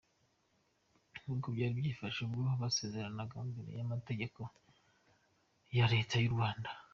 nkuko 1.21 1.47
byari 1.55 1.73
byifashe 1.79 2.19
ubwo 2.21 2.41
basezeranaga 2.61 3.35
imbere 3.45 3.69
yamategeko 3.79 4.39
ya 5.77 5.85
leta 5.93 6.15
yu 6.23 6.33
Rwanda. 6.35 6.69